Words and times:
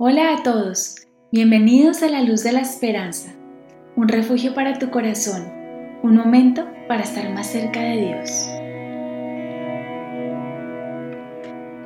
Hola 0.00 0.32
a 0.32 0.42
todos, 0.44 0.94
bienvenidos 1.32 2.04
a 2.04 2.08
la 2.08 2.22
luz 2.22 2.44
de 2.44 2.52
la 2.52 2.60
esperanza, 2.60 3.34
un 3.96 4.06
refugio 4.06 4.54
para 4.54 4.78
tu 4.78 4.92
corazón, 4.92 5.50
un 6.04 6.14
momento 6.14 6.68
para 6.86 7.02
estar 7.02 7.28
más 7.34 7.48
cerca 7.48 7.80
de 7.80 7.96
Dios. 7.96 8.30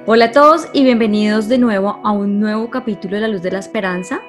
Hola 0.05 0.27
a 0.27 0.31
todos 0.31 0.69
y 0.75 0.85
bienvenidos 0.85 1.49
de 1.49 1.57
nuevo 1.57 2.01
a 2.05 2.13
un 2.13 2.39
nuevo 2.39 2.69
capítulo 2.69 3.15
de 3.15 3.23
la 3.23 3.29
luz 3.29 3.41
de 3.41 3.53
la 3.53 3.61
esperanza. 3.61 4.21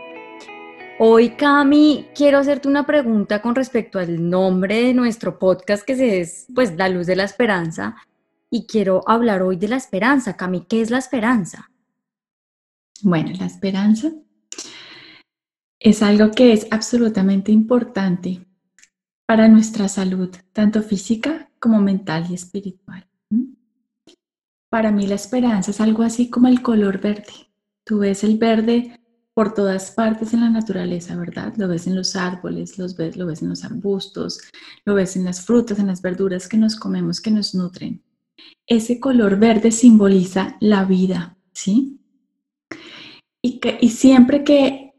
Hoy, 0.97 1.31
Cami, 1.31 2.07
quiero 2.15 2.37
hacerte 2.37 2.69
una 2.69 2.85
pregunta 2.85 3.41
con 3.41 3.53
respecto 3.53 3.99
al 3.99 4.29
nombre 4.29 4.81
de 4.81 4.93
nuestro 4.93 5.37
podcast, 5.37 5.83
que 5.83 6.21
es 6.21 6.47
pues 6.55 6.77
La 6.77 6.87
Luz 6.87 7.05
de 7.05 7.17
la 7.17 7.25
Esperanza. 7.25 7.97
Y 8.49 8.65
quiero 8.65 9.01
hablar 9.07 9.41
hoy 9.41 9.57
de 9.57 9.67
la 9.67 9.75
esperanza. 9.75 10.37
Cami, 10.37 10.67
¿qué 10.69 10.79
es 10.79 10.89
la 10.89 10.99
esperanza? 10.99 11.69
Bueno, 13.01 13.31
la 13.37 13.45
esperanza 13.45 14.11
es 15.79 16.01
algo 16.01 16.31
que 16.31 16.53
es 16.53 16.67
absolutamente 16.71 17.51
importante 17.51 18.45
para 19.25 19.47
nuestra 19.47 19.87
salud, 19.87 20.29
tanto 20.53 20.81
física 20.81 21.49
como 21.59 21.81
mental 21.81 22.27
y 22.29 22.35
espiritual. 22.35 23.07
Para 24.69 24.91
mí 24.91 25.07
la 25.07 25.15
esperanza 25.15 25.71
es 25.71 25.81
algo 25.81 26.03
así 26.03 26.29
como 26.29 26.47
el 26.47 26.61
color 26.61 26.99
verde. 26.99 27.33
Tú 27.83 27.99
ves 27.99 28.23
el 28.23 28.37
verde 28.37 28.99
por 29.33 29.53
todas 29.53 29.91
partes 29.91 30.33
en 30.33 30.41
la 30.41 30.49
naturaleza, 30.49 31.15
¿verdad? 31.15 31.53
Lo 31.57 31.67
ves 31.67 31.87
en 31.87 31.95
los 31.95 32.15
árboles, 32.15 32.77
ves, 32.97 33.17
lo 33.17 33.25
ves 33.25 33.41
en 33.41 33.49
los 33.49 33.63
arbustos, 33.63 34.39
lo 34.85 34.93
ves 34.93 35.15
en 35.15 35.25
las 35.25 35.45
frutas, 35.45 35.79
en 35.79 35.87
las 35.87 36.01
verduras 36.01 36.47
que 36.47 36.57
nos 36.57 36.75
comemos, 36.75 37.19
que 37.19 37.31
nos 37.31 37.53
nutren. 37.55 38.03
Ese 38.65 38.99
color 38.99 39.37
verde 39.37 39.71
simboliza 39.71 40.57
la 40.59 40.85
vida, 40.85 41.37
¿sí? 41.53 41.99
Y, 43.45 43.89
siempre 43.89 44.45
que 44.45 44.93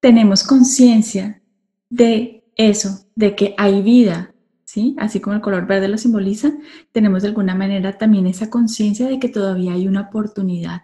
tenemos 0.00 0.44
conciencia 0.44 1.42
de 1.88 2.44
eso, 2.54 3.06
de 3.14 3.34
que 3.34 3.54
hay 3.56 3.80
vida, 3.80 4.34
¿sí? 4.64 4.94
Así 4.98 5.20
como 5.20 5.34
el 5.34 5.40
color 5.40 5.66
verde 5.66 5.88
lo 5.88 5.96
simboliza, 5.96 6.52
tenemos 6.92 7.22
de 7.22 7.28
alguna 7.28 7.54
manera 7.54 7.96
también 7.96 8.26
esa 8.26 8.50
conciencia 8.50 9.08
de 9.08 9.18
que 9.18 9.30
todavía 9.30 9.72
hay 9.72 9.88
una 9.88 10.02
oportunidad, 10.02 10.82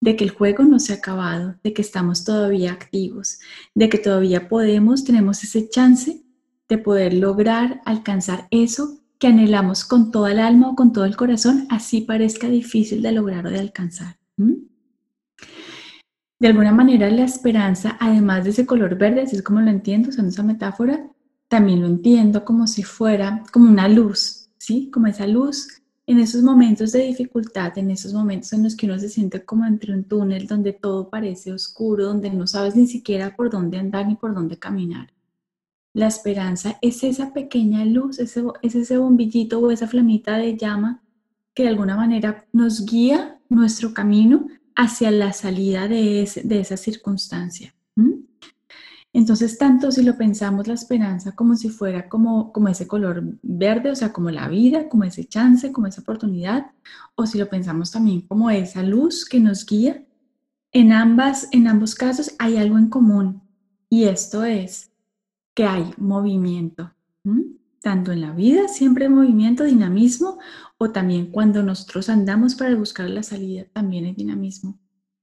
de 0.00 0.16
que 0.16 0.24
el 0.24 0.30
juego 0.30 0.64
no 0.64 0.80
se 0.80 0.94
ha 0.94 0.96
acabado, 0.96 1.56
de 1.62 1.74
que 1.74 1.82
estamos 1.82 2.24
todavía 2.24 2.72
activos, 2.72 3.38
de 3.74 3.90
que 3.90 3.98
todavía 3.98 4.48
podemos, 4.48 5.04
tenemos 5.04 5.44
ese 5.44 5.68
chance 5.68 6.22
de 6.66 6.78
poder 6.78 7.12
lograr 7.12 7.82
alcanzar 7.84 8.48
eso 8.50 9.02
que 9.18 9.26
anhelamos 9.26 9.84
con 9.84 10.10
toda 10.10 10.32
el 10.32 10.38
alma 10.38 10.70
o 10.70 10.76
con 10.76 10.94
todo 10.94 11.04
el 11.04 11.14
corazón, 11.14 11.66
así 11.68 12.00
parezca 12.00 12.48
difícil 12.48 13.02
de 13.02 13.12
lograr 13.12 13.46
o 13.46 13.50
de 13.50 13.58
alcanzar. 13.60 14.16
De 16.42 16.48
alguna 16.48 16.72
manera 16.72 17.08
la 17.08 17.22
esperanza, 17.22 17.96
además 18.00 18.42
de 18.42 18.50
ese 18.50 18.66
color 18.66 18.98
verde, 18.98 19.20
así 19.20 19.36
es 19.36 19.44
como 19.44 19.60
lo 19.60 19.70
entiendo 19.70 20.08
usando 20.08 20.30
esa 20.30 20.42
metáfora, 20.42 21.08
también 21.46 21.82
lo 21.82 21.86
entiendo 21.86 22.44
como 22.44 22.66
si 22.66 22.82
fuera 22.82 23.44
como 23.52 23.70
una 23.70 23.86
luz, 23.86 24.50
¿sí? 24.58 24.90
Como 24.90 25.06
esa 25.06 25.28
luz 25.28 25.68
en 26.04 26.18
esos 26.18 26.42
momentos 26.42 26.90
de 26.90 27.04
dificultad, 27.04 27.78
en 27.78 27.92
esos 27.92 28.12
momentos 28.12 28.52
en 28.54 28.64
los 28.64 28.74
que 28.74 28.86
uno 28.86 28.98
se 28.98 29.08
siente 29.08 29.44
como 29.44 29.64
entre 29.66 29.94
un 29.94 30.02
túnel 30.02 30.48
donde 30.48 30.72
todo 30.72 31.10
parece 31.10 31.52
oscuro, 31.52 32.06
donde 32.06 32.30
no 32.30 32.48
sabes 32.48 32.74
ni 32.74 32.88
siquiera 32.88 33.36
por 33.36 33.48
dónde 33.48 33.78
andar 33.78 34.08
ni 34.08 34.16
por 34.16 34.34
dónde 34.34 34.58
caminar. 34.58 35.12
La 35.94 36.08
esperanza 36.08 36.76
es 36.82 37.04
esa 37.04 37.32
pequeña 37.32 37.84
luz, 37.84 38.18
ese, 38.18 38.42
es 38.62 38.74
ese 38.74 38.98
bombillito 38.98 39.60
o 39.60 39.70
esa 39.70 39.86
flamita 39.86 40.38
de 40.38 40.56
llama 40.56 41.04
que 41.54 41.62
de 41.62 41.68
alguna 41.68 41.94
manera 41.94 42.46
nos 42.52 42.84
guía 42.84 43.38
nuestro 43.48 43.94
camino 43.94 44.48
hacia 44.76 45.10
la 45.10 45.32
salida 45.32 45.88
de, 45.88 46.22
esa 46.22 46.76
circunstancia. 46.76 47.74
Entonces, 49.14 49.58
tanto 49.58 49.92
si 49.92 50.02
lo 50.02 50.16
pensamos 50.16 50.66
la 50.66 50.74
esperanza 50.74 51.32
como 51.32 51.54
si 51.54 51.68
fuera 51.68 52.08
como, 52.08 52.50
como 52.50 52.68
ese 52.68 52.86
color 52.86 53.22
verde, 53.42 53.90
o 53.90 53.94
sea, 53.94 54.10
como 54.10 54.30
la 54.30 54.48
vida, 54.48 54.88
como 54.88 55.04
ese 55.04 55.24
chance, 55.24 55.70
como 55.70 55.86
esa 55.86 56.00
oportunidad, 56.00 56.70
o 57.14 57.26
si 57.26 57.36
lo 57.36 57.48
pensamos 57.48 57.90
también 57.90 58.22
como 58.22 58.48
esa 58.48 58.82
luz 58.82 59.26
que 59.26 59.38
nos 59.38 59.66
guía, 59.66 60.02
en, 60.72 60.92
ambas, 60.92 61.48
en 61.52 61.68
ambos 61.68 61.94
casos 61.94 62.34
hay 62.38 62.56
algo 62.56 62.78
en 62.78 62.88
común 62.88 63.42
y 63.90 64.04
esto 64.04 64.44
es 64.44 64.90
que 65.54 65.64
hay 65.64 65.92
movimiento 65.98 66.94
tanto 67.82 68.12
en 68.12 68.20
la 68.20 68.32
vida, 68.32 68.68
siempre 68.68 69.08
movimiento, 69.08 69.64
dinamismo, 69.64 70.38
o 70.78 70.90
también 70.90 71.30
cuando 71.30 71.62
nosotros 71.62 72.08
andamos 72.08 72.54
para 72.54 72.74
buscar 72.76 73.10
la 73.10 73.22
salida, 73.22 73.66
también 73.72 74.06
hay 74.06 74.14
dinamismo. 74.14 74.78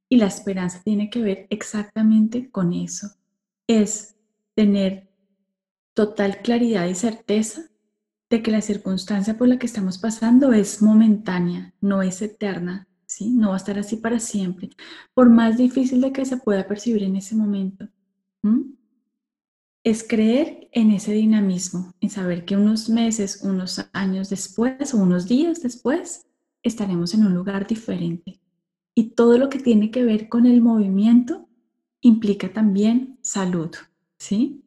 Y 0.09 0.18
la 0.18 0.28
esperanza 0.28 0.81
tiene 0.84 1.09
que 1.09 1.22
ver 1.22 1.48
exactamente 1.50 2.52
con 2.52 2.74
eso. 2.74 3.08
Es 3.68 4.16
tener 4.56 5.09
total 5.94 6.42
claridad 6.42 6.88
y 6.88 6.96
certeza 6.96 7.64
de 8.30 8.44
que 8.44 8.52
la 8.52 8.62
circunstancia 8.62 9.38
por 9.38 9.48
la 9.48 9.58
que 9.58 9.66
estamos 9.66 9.98
pasando 9.98 10.53
es 10.53 10.81
momentánea, 10.81 11.74
no 11.81 12.02
es 12.02 12.22
eterna, 12.22 12.88
¿sí? 13.06 13.31
No 13.31 13.50
va 13.50 13.53
a 13.56 13.58
estar 13.58 13.80
así 13.80 13.98
para 13.98 14.19
siempre, 14.19 14.69
por 15.14 15.30
más 15.30 15.58
difícil 15.58 16.02
de 16.02 16.12
que 16.12 16.25
se 16.25 16.38
pueda 16.38 16.68
percibir 16.68 17.03
en 17.03 17.16
ese 17.16 17.36
momento 17.36 17.88
es 19.84 20.06
creer 20.07 20.69
en 20.72 20.91
ese 20.91 21.13
dinamismo, 21.13 21.94
en 22.01 22.09
saber 22.09 22.45
que 22.45 22.57
unos 22.57 22.90
meses, 22.90 23.41
unos 23.44 23.90
años 23.94 24.29
después 24.29 24.94
o 24.94 24.97
unos 24.97 25.28
días 25.28 25.62
después 25.62 26.28
estaremos 26.63 27.13
en 27.13 27.25
un 27.25 27.34
lugar 27.34 27.66
diferente. 27.67 28.39
Y 28.94 29.12
todo 29.12 29.38
lo 29.38 29.50
que 29.50 29.59
tiene 29.59 29.91
que 29.91 30.03
ver 30.03 30.28
con 30.28 30.45
el 30.45 30.62
movimiento 30.62 31.47
implica 32.01 32.51
también 32.51 33.18
salud, 33.22 33.72
¿sí? 34.18 34.63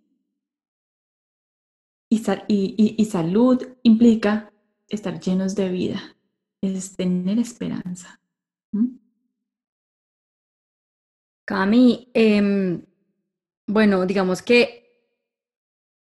Y, 2.08 3.04
salud 3.06 3.62
implica 3.82 4.52
estar 4.88 5.18
llenos 5.18 5.54
de 5.54 5.70
vida, 5.70 6.16
es 6.60 6.94
tener 6.94 7.38
esperanza. 7.38 8.20
Cami, 11.46 12.10
em, 12.12 12.84
bueno, 13.66 14.04
digamos 14.04 14.42
que 14.42 14.81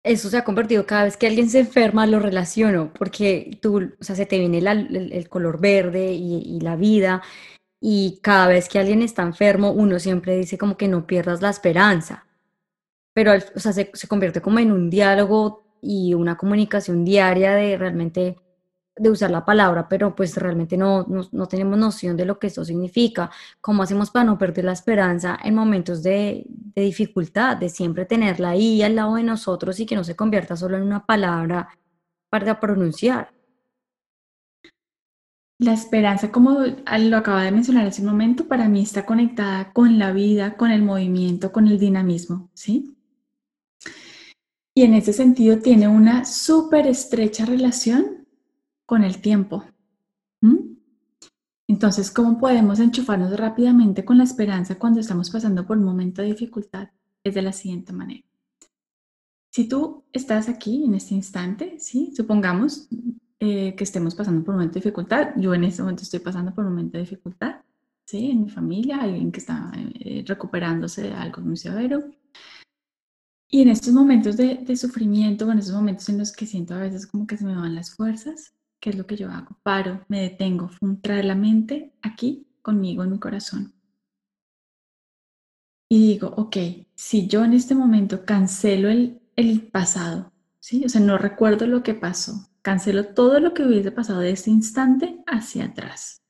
eso 0.08 0.30
se 0.30 0.38
ha 0.38 0.44
convertido 0.44 0.86
cada 0.86 1.04
vez 1.06 1.18
que 1.18 1.28
alguien 1.28 1.50
se 1.50 1.60
enferma, 1.60 2.08
lo 2.08 2.20
relaciono, 2.20 2.94
porque 2.94 3.58
tú, 3.62 3.92
o 4.00 4.04
sea, 4.04 4.16
se 4.16 4.26
te 4.26 4.40
viene 4.40 4.60
el, 4.60 5.30
color 5.30 5.60
verde 5.60 6.14
y, 6.14 6.60
la 6.62 6.76
vida, 6.76 7.22
y 7.82 8.20
cada 8.22 8.48
vez 8.48 8.70
que 8.70 8.80
alguien 8.80 9.02
está 9.02 9.24
enfermo, 9.24 9.72
uno 9.72 10.00
siempre 10.00 10.38
dice 10.38 10.58
como 10.58 10.78
que 10.78 10.88
no 10.88 11.08
pierdas 11.08 11.42
la 11.42 11.50
esperanza, 11.50 12.26
pero, 13.14 13.34
o 13.56 13.60
sea, 13.60 13.74
se, 13.74 13.92
se 13.94 14.08
convierte 14.08 14.42
como 14.42 14.60
en 14.60 14.72
un 14.72 14.90
diálogo 14.90 15.64
y 15.82 16.14
una 16.14 16.38
comunicación 16.38 17.06
diaria 17.06 17.54
de 17.56 17.78
realmente 17.78 18.38
de 18.98 19.10
usar 19.10 19.32
la 19.32 19.46
palabra, 19.46 19.88
pero 19.88 20.16
pues 20.16 20.36
realmente 20.38 20.78
no, 20.78 21.06
no, 21.32 21.48
tenemos 21.48 21.78
noción 21.78 22.18
de 22.18 22.26
lo 22.26 22.40
que 22.40 22.48
eso 22.48 22.66
significa. 22.66 23.30
¿Cómo 23.62 23.84
hacemos 23.84 24.12
para 24.12 24.26
no 24.26 24.38
perder 24.38 24.66
la 24.66 24.74
esperanza 24.74 25.38
en 25.44 25.56
momentos 25.56 26.04
de, 26.04 26.46
de, 26.48 26.82
dificultad, 26.82 27.58
de 27.58 27.70
siempre 27.70 28.06
tenerla 28.06 28.52
ahí 28.52 28.82
al 28.82 28.96
lado 28.96 29.16
de 29.16 29.24
nosotros 29.24 29.80
y 29.80 29.86
que 29.86 29.96
no 29.96 30.04
se 30.04 30.16
convierta 30.16 30.56
solo 30.56 30.78
en 30.78 30.84
una 30.84 31.06
palabra 31.06 31.70
para 32.30 32.60
pronunciar? 32.60 33.32
La 35.60 35.74
esperanza, 35.74 36.32
como 36.32 36.60
lo 36.62 37.18
acaba 37.18 37.44
de 37.44 37.52
mencionar 37.52 37.88
hace 37.88 38.04
un 38.04 38.10
momento, 38.10 38.48
para 38.48 38.70
mí 38.70 38.84
está 38.84 39.06
conectada 39.06 39.74
con 39.74 39.98
la 39.98 40.12
vida, 40.12 40.56
con 40.56 40.70
el 40.70 40.84
movimiento, 40.84 41.52
con 41.52 41.68
el 41.68 41.80
dinamismo, 41.80 42.52
¿sí? 42.54 42.96
Y 44.76 44.84
en 44.84 44.94
ese 44.94 45.14
sentido 45.14 45.58
tiene 45.58 45.88
una 45.88 46.26
súper 46.26 46.86
estrecha 46.86 47.46
relación 47.46 48.17
con 48.88 49.04
el 49.04 49.22
tiempo. 49.22 49.64
Entonces, 51.70 52.10
¿cómo 52.12 52.40
podemos 52.40 52.80
enchufarnos 52.80 53.38
rápidamente 53.38 54.06
con 54.06 54.18
la 54.18 54.24
esperanza 54.24 54.80
cuando 54.80 55.02
estamos 55.02 55.30
pasando 55.30 55.68
por 55.68 55.78
un 55.78 55.84
momento 55.84 56.22
de 56.22 56.30
dificultad? 56.30 56.90
Es 57.24 57.36
de 57.36 57.42
la 57.42 57.52
siguiente 57.52 57.92
manera. 57.92 58.24
Si 59.52 59.68
tú 59.68 60.06
estás 60.14 60.48
aquí 60.48 60.86
en 60.86 60.96
este 60.96 61.14
instante, 61.14 61.78
¿sí? 61.80 62.14
supongamos 62.16 62.88
eh, 63.40 63.76
que 63.76 63.84
estemos 63.84 64.16
pasando 64.16 64.44
por 64.44 64.54
un 64.54 64.60
momento 64.60 64.76
de 64.76 64.80
dificultad, 64.80 65.32
yo 65.36 65.54
en 65.54 65.66
este 65.66 65.82
momento 65.82 66.04
estoy 66.04 66.22
pasando 66.22 66.54
por 66.54 66.64
un 66.64 66.72
momento 66.72 66.98
de 66.98 67.04
dificultad, 67.04 67.56
¿sí? 68.06 68.32
en 68.32 68.44
mi 68.44 68.50
familia, 68.50 69.02
alguien 69.02 69.32
que 69.32 69.40
está 69.40 69.70
eh, 69.76 70.24
recuperándose 70.26 71.02
de 71.04 71.14
algo 71.14 71.42
muy 71.42 71.58
severo. 71.58 72.10
Y 73.50 73.62
en 73.62 73.70
estos 73.70 73.94
momentos 73.94 74.38
de, 74.38 74.56
de 74.56 74.78
sufrimiento, 74.78 75.52
en 75.52 75.60
esos 75.60 75.76
momentos 75.76 76.08
en 76.08 76.18
los 76.18 76.32
que 76.32 76.46
siento 76.46 76.76
a 76.76 76.80
veces 76.80 77.08
como 77.08 77.28
que 77.28 77.36
se 77.36 77.46
me 77.46 77.56
van 77.56 77.76
las 77.76 77.94
fuerzas, 77.94 78.57
¿Qué 78.80 78.92
es 78.92 78.98
lo 78.98 79.08
que 79.08 79.18
yo 79.18 79.30
hago? 79.32 79.58
Paro, 79.64 80.06
me 80.08 80.22
detengo, 80.22 80.70
traer 81.02 81.26
la 81.26 81.36
mente 81.36 81.94
aquí 82.02 82.48
conmigo 82.62 83.04
en 83.04 83.12
mi 83.12 83.20
corazón. 83.20 83.74
Y 85.90 86.14
digo, 86.14 86.34
ok, 86.36 86.58
si 86.96 87.28
yo 87.28 87.46
en 87.46 87.54
este 87.54 87.74
momento 87.74 88.26
cancelo 88.26 88.90
el, 88.90 89.22
el 89.36 89.68
pasado, 89.68 90.34
¿sí? 90.60 90.84
O 90.86 90.90
sea, 90.90 91.02
no 91.02 91.18
recuerdo 91.18 91.66
lo 91.66 91.82
que 91.82 91.94
pasó, 91.94 92.50
cancelo 92.62 93.14
todo 93.14 93.40
lo 93.40 93.54
que 93.54 93.64
hubiese 93.64 93.92
pasado 93.92 94.20
de 94.20 94.32
este 94.32 94.52
instante 94.52 95.24
hacia 95.26 95.66
atrás. 95.66 96.22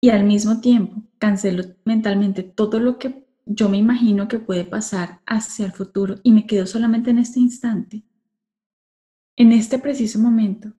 Y 0.00 0.10
al 0.10 0.24
mismo 0.24 0.60
tiempo, 0.60 1.02
cancelo 1.18 1.64
mentalmente 1.84 2.42
todo 2.42 2.80
lo 2.80 2.98
que 2.98 3.24
yo 3.46 3.68
me 3.68 3.76
imagino 3.78 4.28
que 4.28 4.38
puede 4.38 4.64
pasar 4.64 5.20
hacia 5.26 5.66
el 5.66 5.72
futuro 5.72 6.16
y 6.22 6.32
me 6.32 6.46
quedo 6.46 6.66
solamente 6.66 7.10
en 7.10 7.18
este 7.18 7.40
instante, 7.40 8.02
en 9.36 9.52
este 9.52 9.78
preciso 9.78 10.18
momento, 10.18 10.72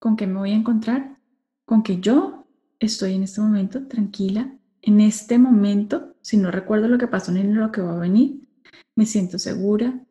¿con 0.00 0.16
qué 0.16 0.26
me 0.26 0.38
voy 0.38 0.50
a 0.50 0.56
encontrar? 0.56 1.18
Con 1.64 1.84
que 1.84 2.00
yo 2.00 2.48
estoy 2.80 3.14
en 3.14 3.22
este 3.22 3.40
momento 3.40 3.86
tranquila, 3.86 4.52
en 4.82 5.00
este 5.00 5.38
momento, 5.38 6.16
si 6.22 6.36
no 6.36 6.50
recuerdo 6.50 6.88
lo 6.88 6.98
que 6.98 7.06
pasó 7.06 7.30
ni 7.30 7.44
lo 7.44 7.70
que 7.70 7.82
va 7.82 7.92
a 7.92 8.00
venir, 8.00 8.48
me 8.96 9.06
siento 9.06 9.38
segura, 9.38 10.04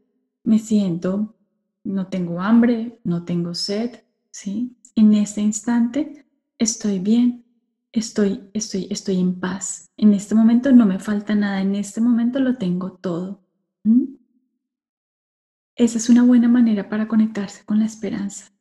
me 0.43 0.59
siento, 0.59 1.35
no 1.83 2.07
tengo 2.07 2.39
hambre, 2.39 2.99
no 3.03 3.25
tengo 3.25 3.53
sed, 3.55 4.03
¿sí? 4.31 4.77
En 4.95 5.13
este 5.13 5.41
instante 5.41 6.25
estoy 6.57 6.99
bien, 6.99 7.45
estoy, 7.91 8.49
estoy, 8.53 8.87
estoy 8.89 9.19
en 9.19 9.39
paz. 9.39 9.89
En 9.97 10.13
este 10.13 10.35
momento 10.35 10.71
no 10.71 10.85
me 10.85 10.99
falta 10.99 11.33
nada, 11.35 11.61
en 11.61 11.75
este 11.75 11.99
momento 11.99 12.39
lo 12.39 12.57
tengo 12.57 12.93
todo. 12.93 13.43
Esa 15.75 15.97
es 15.97 16.09
una 16.09 16.23
buena 16.23 16.47
manera 16.47 16.89
para 16.89 17.07
conectarse 17.07 17.63
con 17.65 17.79
la 17.79 17.85
esperanza. 17.85 18.51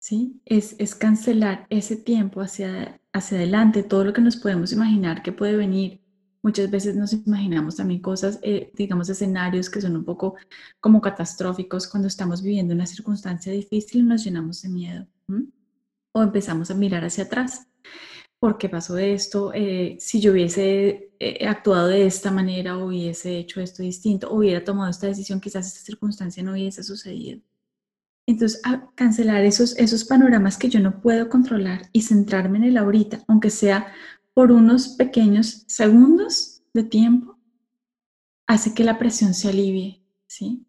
¿Sí? 0.00 0.40
Es, 0.46 0.94
cancelar 0.96 1.66
ese 1.70 1.94
tiempo 1.96 2.40
hacia, 2.40 3.00
hacia 3.12 3.38
adelante, 3.38 3.84
todo 3.84 4.04
lo 4.04 4.12
que 4.12 4.22
nos 4.22 4.36
podemos 4.36 4.72
imaginar 4.72 5.22
que 5.22 5.30
puede 5.32 5.56
venir. 5.56 6.00
Muchas 6.42 6.70
veces 6.70 6.96
nos 6.96 7.12
imaginamos 7.12 7.76
también 7.76 8.00
cosas, 8.00 8.40
eh, 8.42 8.72
digamos, 8.74 9.10
escenarios 9.10 9.70
que 9.70 9.80
son 9.80 9.94
un 9.96 10.04
poco 10.04 10.36
como 10.80 11.00
catastróficos 11.02 11.86
cuando 11.86 12.08
estamos 12.08 12.42
viviendo 12.42 12.74
una 12.74 12.86
circunstancia 12.86 13.52
difícil 13.52 14.00
y 14.00 14.04
nos 14.04 14.24
llenamos 14.24 14.62
de 14.62 14.70
miedo 14.70 15.06
o 16.12 16.22
empezamos 16.22 16.70
a 16.70 16.74
mirar 16.74 17.04
hacia 17.04 17.24
atrás. 17.24 17.66
¿Por 18.38 18.56
qué 18.58 18.68
pasó 18.70 18.96
esto? 18.98 19.52
Eh, 19.54 19.96
si 20.00 20.20
yo 20.20 20.32
hubiese 20.32 21.12
eh, 21.20 21.46
actuado 21.46 21.88
de 21.88 22.06
esta 22.06 22.30
manera, 22.30 22.78
hubiese 22.78 23.38
hecho 23.38 23.60
esto 23.60 23.82
distinto, 23.82 24.32
hubiera 24.32 24.64
tomado 24.64 24.90
esta 24.90 25.08
decisión, 25.08 25.40
quizás 25.40 25.66
esta 25.66 25.80
circunstancia 25.80 26.42
no 26.42 26.52
hubiese 26.52 26.82
sucedido. 26.82 27.42
Entonces, 28.30 28.62
cancelar 28.94 29.44
esos, 29.44 29.76
esos 29.76 30.04
panoramas 30.04 30.56
que 30.56 30.68
yo 30.68 30.78
no 30.78 31.00
puedo 31.00 31.28
controlar 31.28 31.88
y 31.92 32.02
centrarme 32.02 32.58
en 32.58 32.64
el 32.64 32.76
ahorita, 32.76 33.24
aunque 33.26 33.50
sea 33.50 33.92
por 34.34 34.52
unos 34.52 34.90
pequeños 34.90 35.64
segundos 35.66 36.62
de 36.72 36.84
tiempo, 36.84 37.36
hace 38.46 38.72
que 38.72 38.84
la 38.84 38.98
presión 38.98 39.34
se 39.34 39.48
alivie, 39.48 40.04
¿sí? 40.28 40.64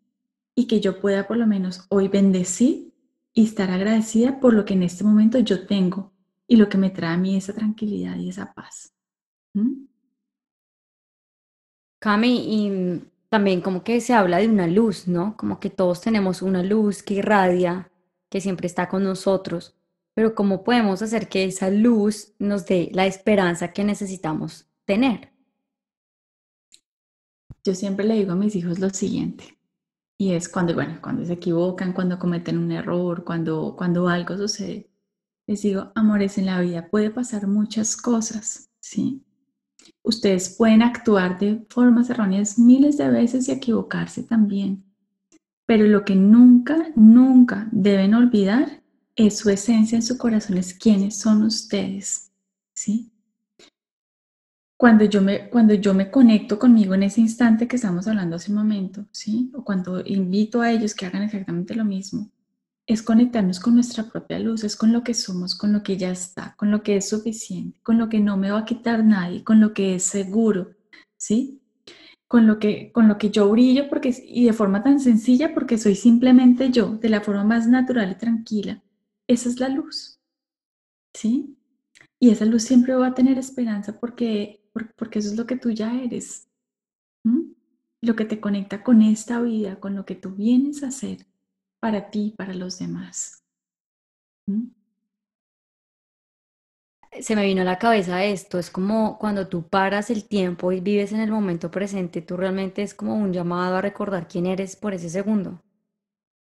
Y 0.56 0.66
que 0.66 0.80
yo 0.80 1.00
pueda 1.00 1.28
por 1.28 1.38
lo 1.38 1.46
menos 1.46 1.86
hoy 1.90 2.08
bendecir 2.08 2.96
y 3.32 3.44
estar 3.44 3.70
agradecida 3.70 4.40
por 4.40 4.56
lo 4.56 4.66
que 4.66 4.74
en 4.74 4.82
este 4.82 5.04
momento 5.04 5.38
yo 5.38 5.68
tengo 5.68 6.12
y 6.48 6.56
lo 6.56 6.68
que 6.68 6.80
me 6.80 6.90
trae 6.90 7.14
a 7.14 7.18
mí 7.18 7.36
esa 7.36 7.54
tranquilidad 7.54 8.18
y 8.18 8.30
esa 8.30 8.54
paz. 8.54 8.92
¿Mm? 9.54 9.86
Cami, 12.00 12.38
y 12.38 13.11
también 13.32 13.62
como 13.62 13.82
que 13.86 14.02
se 14.02 14.14
habla 14.14 14.40
de 14.40 14.50
una 14.50 14.68
luz, 14.68 15.08
¿no? 15.08 15.38
Como 15.38 15.62
que 15.62 15.70
todos 15.70 16.02
tenemos 16.02 16.42
una 16.42 16.64
luz 16.64 17.02
que 17.02 17.14
irradia, 17.14 17.90
que 18.30 18.42
siempre 18.42 18.68
está 18.68 18.90
con 18.90 19.06
nosotros, 19.06 19.74
pero 20.14 20.36
¿cómo 20.36 20.66
podemos 20.66 21.02
hacer 21.02 21.30
que 21.30 21.46
esa 21.46 21.70
luz 21.70 22.34
nos 22.40 22.66
dé 22.66 22.90
la 22.94 23.06
esperanza 23.06 23.72
que 23.72 23.86
necesitamos 23.86 24.68
tener? 24.84 25.32
Yo 27.64 27.74
siempre 27.74 28.06
le 28.06 28.16
digo 28.16 28.34
a 28.34 28.36
mis 28.36 28.54
hijos 28.58 28.80
lo 28.80 28.90
siguiente, 28.90 29.58
y 30.18 30.34
es 30.34 30.50
cuando, 30.50 30.74
bueno, 30.74 31.00
cuando 31.02 31.24
se 31.26 31.34
equivocan, 31.34 31.94
cuando 31.94 32.20
cometen 32.20 32.58
un 32.58 32.74
error, 32.74 33.24
cuando, 33.24 33.76
cuando 33.78 34.10
algo 34.10 34.36
sucede. 34.36 34.92
Les 35.48 35.62
digo, 35.62 35.94
amores, 35.96 36.38
en 36.38 36.48
la 36.48 36.60
vida 36.60 36.90
puede 36.90 37.12
pasar 37.12 37.48
muchas 37.48 37.96
cosas, 37.96 38.70
¿sí? 38.82 39.24
Ustedes 40.04 40.56
pueden 40.58 40.82
actuar 40.82 41.38
de 41.40 41.66
formas 41.70 42.10
erróneas 42.10 42.58
miles 42.58 42.98
de 42.98 43.10
veces 43.10 43.48
y 43.48 43.52
equivocarse 43.52 44.24
también. 44.24 44.84
Pero 45.66 45.86
lo 45.86 46.04
que 46.04 46.16
nunca, 46.16 46.88
nunca 46.96 47.70
deben 47.72 48.14
olvidar 48.14 48.82
es 49.16 49.38
su 49.38 49.50
esencia 49.50 49.96
en 49.96 50.04
su 50.04 50.18
corazón, 50.18 50.58
es 50.58 50.74
quiénes 50.74 51.20
son 51.20 51.44
ustedes, 51.44 52.32
¿sí? 52.74 53.12
cuando 54.82 55.06
yo 55.06 55.22
me, 55.22 55.48
cuando 55.48 55.76
yo 55.76 55.94
me 55.94 56.10
conecto 56.10 56.58
conmigo 56.58 56.96
en 56.96 57.04
ese 57.04 57.22
instante 57.22 57.68
que 57.68 57.76
estamos 57.76 58.08
hablando 58.08 58.38
hace 58.38 58.50
un 58.50 58.58
momento, 58.58 59.06
¿sí? 59.12 59.52
O 59.54 59.64
cuando 59.64 60.02
invito 60.04 60.60
a 60.60 60.72
ellos 60.72 60.96
que 60.96 61.06
hagan 61.06 61.22
exactamente 61.22 61.76
lo 61.76 61.86
mismo, 61.86 62.32
es 62.88 63.04
conectarnos 63.04 63.60
con 63.60 63.76
nuestra 63.76 64.10
propia 64.10 64.40
luz, 64.40 64.64
es 64.64 64.76
con 64.76 64.92
lo 64.92 65.04
que 65.04 65.14
somos, 65.14 65.56
con 65.56 65.72
lo 65.74 65.84
que 65.84 65.98
ya 65.98 66.12
está, 66.12 66.56
con 66.58 66.72
lo 66.72 66.84
que 66.84 66.98
es 66.98 67.10
suficiente, 67.10 67.80
con 67.84 67.98
lo 67.98 68.10
que 68.10 68.20
no 68.20 68.38
me 68.38 68.52
va 68.52 68.60
a 68.60 68.66
quitar 68.66 69.04
nadie, 69.04 69.44
con 69.44 69.60
lo 69.60 69.74
que 69.74 69.96
es 69.96 70.04
seguro, 70.04 70.76
¿sí? 71.18 71.62
Con 72.28 72.48
lo 72.48 72.60
que, 72.60 72.92
con 72.92 73.08
lo 73.08 73.18
que 73.18 73.30
yo 73.30 73.50
brillo 73.50 73.90
porque, 73.90 74.16
y 74.26 74.46
de 74.46 74.54
forma 74.54 74.84
tan 74.84 75.00
sencilla 75.00 75.54
porque 75.54 75.78
soy 75.78 75.96
simplemente 75.96 76.72
yo, 76.72 76.98
de 76.98 77.10
la 77.10 77.22
forma 77.22 77.44
más 77.44 77.68
natural 77.68 78.12
y 78.12 78.16
tranquila. 78.16 78.84
Esa 79.28 79.50
es 79.50 79.60
la 79.60 79.70
luz, 79.70 80.20
¿sí? 81.14 81.58
Y 82.20 82.30
esa 82.30 82.46
luz 82.46 82.64
siempre 82.64 82.96
va 82.96 83.08
a 83.08 83.14
tener 83.14 83.38
esperanza 83.38 84.00
porque 84.00 84.62
porque 84.96 85.20
eso 85.20 85.30
es 85.30 85.38
lo 85.38 85.46
que 85.46 85.58
tú 85.58 85.72
ya 85.72 86.02
eres. 86.02 86.48
Lo 88.02 88.16
que 88.16 88.26
te 88.26 88.40
conecta 88.40 88.84
con 88.84 89.02
esta 89.02 89.42
vida, 89.42 89.80
con 89.80 89.96
lo 89.96 90.06
que 90.06 90.16
tú 90.16 90.32
vienes 90.32 90.84
a 90.84 90.88
hacer 90.88 91.28
para 91.82 92.10
ti, 92.10 92.34
para 92.38 92.54
los 92.54 92.80
demás. 92.80 93.44
Se 97.20 97.36
me 97.36 97.46
vino 97.46 97.62
a 97.62 97.66
la 97.66 97.78
cabeza 97.78 98.24
esto, 98.24 98.58
es 98.58 98.70
como 98.70 99.20
cuando 99.20 99.50
tú 99.50 99.68
paras 99.68 100.10
el 100.10 100.24
tiempo 100.24 100.72
y 100.72 100.80
vives 100.80 101.12
en 101.12 101.20
el 101.20 101.30
momento 101.32 101.70
presente, 101.70 102.22
tú 102.22 102.38
realmente 102.38 102.82
es 102.84 102.94
como 102.94 103.16
un 103.16 103.34
llamado 103.34 103.76
a 103.76 103.82
recordar 103.82 104.30
quién 104.30 104.46
eres 104.46 104.78
por 104.78 104.94
ese 104.94 105.10
segundo. 105.10 105.62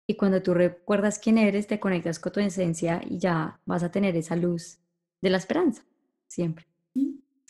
Y 0.08 0.16
cuando 0.16 0.42
tú 0.42 0.54
recuerdas 0.54 1.20
quién 1.20 1.38
eres, 1.38 1.68
te 1.68 1.78
conectas 1.78 2.18
con 2.18 2.32
tu 2.32 2.40
esencia 2.40 3.00
y 3.08 3.18
ya 3.18 3.60
vas 3.64 3.84
a 3.84 3.92
tener 3.92 4.16
esa 4.16 4.34
luz 4.34 4.78
de 5.22 5.30
la 5.30 5.38
esperanza, 5.38 5.84
siempre 6.26 6.66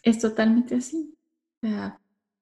es 0.07 0.21
totalmente 0.21 0.77
así. 0.77 1.13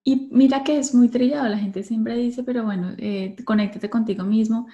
y 0.04 0.28
mira 0.32 0.62
que 0.62 0.78
es 0.78 0.94
muy 0.94 1.08
trillado, 1.08 1.48
la 1.48 1.58
gente 1.58 1.82
siempre 1.82 2.14
dice, 2.14 2.42
pero 2.44 2.62
bueno, 2.64 2.92
eh, 2.98 3.34
conéctate 3.44 3.88
contigo 3.88 4.22
mismo. 4.24 4.68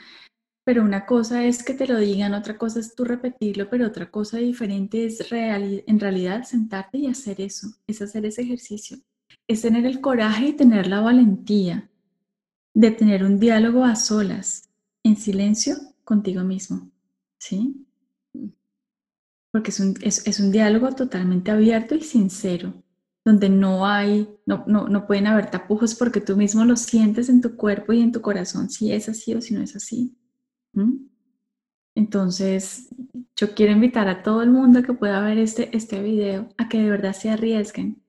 Pero 0.71 0.85
una 0.85 1.05
cosa 1.05 1.45
es 1.45 1.65
que 1.65 1.75
te 1.75 1.89
lo 1.89 1.99
digan, 1.99 2.33
otra 2.33 2.57
cosa 2.57 2.79
es 2.79 2.95
tú 2.95 3.05
repetirlo, 3.05 3.69
pero 3.69 3.89
otra 3.89 4.09
cosa 4.09 4.39
diferente 4.39 5.05
es 5.05 5.19
en 5.33 5.99
realidad 5.99 6.45
sentarte 6.45 6.99
y 6.99 7.09
hacer 7.09 7.41
eso, 7.41 7.67
es 7.89 8.01
hacer 8.01 8.25
ese 8.25 8.43
ejercicio. 8.43 8.99
Es 9.49 9.63
tener 9.63 9.85
el 9.85 10.01
coraje 10.01 10.47
y 10.47 10.53
tener 10.53 10.87
la 10.87 11.01
valentía 11.01 11.91
de 12.73 12.93
tener 12.93 13.25
un 13.25 13.41
diálogo 13.41 13.85
a 13.85 13.97
solas, 13.97 14.71
en 15.03 15.17
silencio, 15.17 15.75
contigo 16.05 16.45
mismo. 16.45 16.89
¿Sí? 17.41 17.85
porque 19.51 19.73
es 19.73 19.81
un, 19.81 19.97
es, 20.03 20.39
un 20.39 20.53
diálogo 20.53 20.93
totalmente 20.93 21.51
abierto 21.51 21.97
y 21.97 22.03
sincero, 22.03 22.81
donde 23.25 23.49
no 23.49 23.87
hay, 23.87 24.29
no, 24.47 24.63
no, 24.69 24.87
no, 24.87 25.09
pueden 25.09 25.27
haber 25.27 25.51
tapujos 25.51 25.97
porque 25.97 26.21
tú 26.21 26.37
mismo 26.37 26.65
lo 26.65 26.77
sientes 26.77 27.29
en 27.29 27.41
tu 27.41 27.57
cuerpo 27.57 27.93
y 27.93 28.03
en 28.03 28.13
tu 28.13 28.21
corazón 28.21 28.71
si 28.71 28.93
es 28.93 29.09
así 29.09 29.35
o 29.35 29.41
si 29.41 29.55
no 29.55 29.63
es 29.63 29.75
así. 29.75 30.17
Entonces, 31.95 32.89
yo 33.37 33.55
quiero 33.55 33.73
invitar 33.73 34.09
a 34.09 34.23
todo 34.23 34.43
el 34.43 34.51
mundo 34.51 34.83
que 34.83 34.93
pueda 34.93 35.21
ver 35.21 35.39
este, 35.39 35.75
este 35.77 36.03
video 36.03 36.49
a 36.57 36.69
que 36.69 36.79
de 36.79 36.91
verdad 36.91 37.13
se 37.13 37.31
arriesguen. 37.31 38.03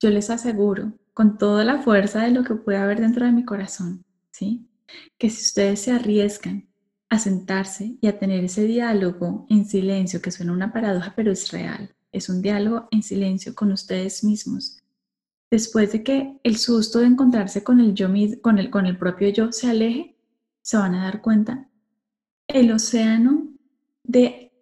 Yo 0.00 0.10
les 0.10 0.30
aseguro, 0.30 0.92
con 1.12 1.38
toda 1.38 1.64
la 1.64 1.82
fuerza 1.82 2.22
de 2.22 2.30
lo 2.30 2.44
que 2.44 2.54
pueda 2.54 2.82
haber 2.82 3.00
dentro 3.00 3.24
de 3.26 3.32
mi 3.32 3.44
corazón, 3.44 4.04
¿sí? 4.30 4.68
Que 5.18 5.30
si 5.30 5.42
ustedes 5.42 5.80
se 5.80 5.92
arriesgan 5.92 6.68
a 7.08 7.18
sentarse 7.18 7.96
y 8.00 8.06
a 8.06 8.18
tener 8.18 8.44
ese 8.44 8.64
diálogo 8.64 9.46
en 9.48 9.66
silencio, 9.66 10.20
que 10.20 10.30
suena 10.30 10.52
una 10.52 10.72
paradoja, 10.72 11.12
pero 11.14 11.30
es 11.30 11.50
real. 11.50 11.94
Es 12.12 12.28
un 12.28 12.42
diálogo 12.42 12.88
en 12.90 13.02
silencio 13.02 13.54
con 13.54 13.72
ustedes 13.72 14.24
mismos. 14.24 14.82
Después 15.50 15.92
de 15.92 16.02
que 16.02 16.38
el 16.42 16.56
susto 16.56 17.00
de 17.00 17.06
encontrarse 17.06 17.62
con 17.62 17.80
el 17.80 17.94
yo 17.94 18.08
con 18.40 18.58
el, 18.58 18.70
con 18.70 18.86
el 18.86 18.98
propio 18.98 19.28
yo 19.28 19.52
se 19.52 19.68
aleje, 19.68 20.16
se 20.62 20.76
van 20.76 20.94
a 20.94 21.04
dar 21.04 21.20
cuenta 21.20 21.68
el 22.48 22.72
océano 22.72 23.48
de, 24.02 24.52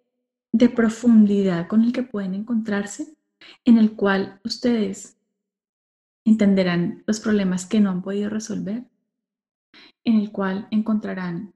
de 0.51 0.69
profundidad 0.69 1.67
con 1.67 1.83
el 1.83 1.91
que 1.91 2.03
pueden 2.03 2.33
encontrarse, 2.33 3.15
en 3.65 3.77
el 3.77 3.95
cual 3.95 4.39
ustedes 4.43 5.17
entenderán 6.25 7.03
los 7.05 7.19
problemas 7.19 7.65
que 7.65 7.79
no 7.79 7.89
han 7.89 8.01
podido 8.01 8.29
resolver, 8.29 8.85
en 10.03 10.19
el 10.19 10.31
cual 10.31 10.67
encontrarán 10.71 11.53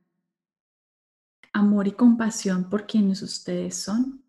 amor 1.54 1.88
y 1.88 1.92
compasión 1.94 2.70
por 2.70 2.86
quienes 2.86 3.22
ustedes 3.22 3.76
son, 3.76 4.24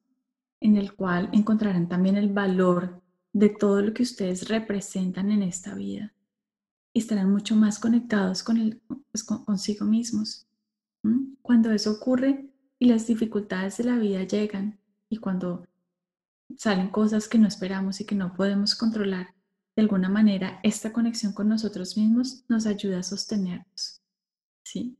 en 0.61 0.77
el 0.77 0.95
cual 0.95 1.29
encontrarán 1.33 1.89
también 1.89 2.17
el 2.17 2.33
valor 2.33 3.03
de 3.33 3.51
todo 3.51 3.83
lo 3.83 3.93
que 3.93 4.03
ustedes 4.03 4.49
representan 4.49 5.31
en 5.31 5.43
esta 5.43 5.75
vida 5.75 6.15
y 6.93 7.01
estarán 7.01 7.31
mucho 7.31 7.55
más 7.55 7.79
conectados 7.79 8.43
con 8.43 8.81
pues, 9.11 9.23
consigo 9.23 9.85
mismos. 9.85 10.48
Cuando 11.43 11.71
eso 11.71 11.93
ocurre 11.93 12.51
y 12.79 12.87
las 12.87 13.07
dificultades 13.07 13.79
de 13.79 13.85
la 13.85 13.97
vida 13.97 14.23
llegan 14.25 14.79
y 15.09 15.19
cuando 15.19 15.67
salen 16.57 16.89
cosas 16.89 17.29
que 17.29 17.39
no 17.39 17.49
esperamos 17.49 18.01
y 18.01 18.05
que 18.05 18.15
no 18.15 18.35
podemos 18.35 18.75
controlar, 18.75 19.35
de 19.77 19.83
alguna 19.83 20.09
manera 20.09 20.61
esta 20.63 20.93
conexión 20.93 21.33
con 21.33 21.49
nosotros 21.49 21.97
mismos 21.97 22.45
nos 22.49 22.67
ayuda 22.67 22.99
a 22.99 23.03
sostenernos. 23.03 24.03
¿Sí? 24.65 24.99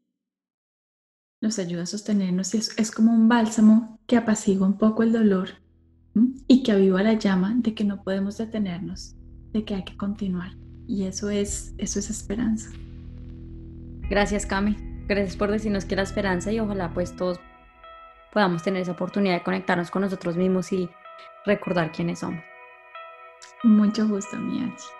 Nos 1.41 1.59
ayuda 1.59 1.83
a 1.83 1.87
sostenernos 1.87 2.55
y 2.55 2.59
es, 2.59 2.79
es 2.79 2.91
como 2.91 3.13
un 3.13 3.29
bálsamo 3.29 4.01
que 4.07 4.17
apacigua 4.17 4.67
un 4.67 4.79
poco 4.79 5.03
el 5.03 5.13
dolor 5.13 5.51
y 6.47 6.63
que 6.63 6.73
aviva 6.73 7.03
la 7.03 7.15
llama 7.15 7.55
de 7.57 7.75
que 7.75 7.85
no 7.85 8.03
podemos 8.03 8.39
detenernos, 8.39 9.15
de 9.53 9.65
que 9.65 9.75
hay 9.75 9.85
que 9.85 9.97
continuar. 9.97 10.53
Y 10.87 11.05
eso 11.05 11.31
es, 11.31 11.75
eso 11.79 11.99
es 11.99 12.11
esperanza. 12.11 12.71
Gracias, 14.09 14.47
Cami. 14.47 14.98
Gracias 15.09 15.37
por 15.37 15.51
decirnos 15.51 15.87
que 15.87 15.97
la 15.97 16.03
esperanza 16.03 16.53
y 16.53 16.61
ojalá 16.61 16.91
pues 16.91 17.17
todos 17.17 17.41
podamos 18.31 18.63
tener 18.63 18.83
esa 18.83 18.93
oportunidad 18.93 19.35
de 19.37 19.43
conectarnos 19.43 19.91
con 19.91 20.03
nosotros 20.03 20.37
mismos 20.37 20.71
y 20.73 20.91
recordar 21.47 21.93
quiénes 21.93 22.19
somos. 22.19 22.45
Mucho 23.65 24.07
gusto, 24.07 24.37
Miachi. 24.37 24.98